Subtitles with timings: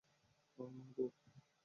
[0.57, 1.05] ওহ মামা গো!